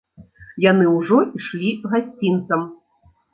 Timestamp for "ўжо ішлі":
0.93-1.75